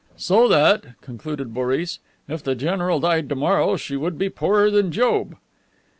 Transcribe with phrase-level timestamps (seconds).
[0.17, 5.35] "So that," concluded Boris, "if the general died tomorrow she would be poorer than Job."